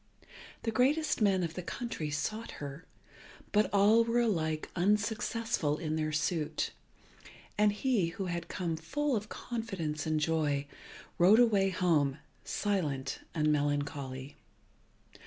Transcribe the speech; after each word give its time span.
The 0.63 0.71
greatest 0.71 1.21
men 1.21 1.43
of 1.43 1.53
the 1.53 1.61
country 1.61 2.09
sought 2.09 2.53
her, 2.53 2.87
but 3.51 3.69
all 3.71 4.03
were 4.03 4.21
alike 4.21 4.67
unsuccessful 4.75 5.77
in 5.77 5.95
their 5.95 6.11
suit, 6.11 6.71
and 7.55 7.71
he 7.71 8.07
who 8.07 8.25
had 8.25 8.47
come 8.47 8.77
full 8.77 9.15
of 9.15 9.29
confidence 9.29 10.07
and 10.07 10.19
joy, 10.19 10.65
rode 11.19 11.37
away 11.37 11.69
home 11.69 12.17
silent 12.43 13.19
and 13.35 13.51
melancholy. 13.51 14.37